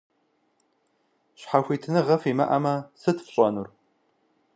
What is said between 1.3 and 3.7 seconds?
Щхьэхуитыныгъэ фимыӏэмэ, сыт фщӏэнур?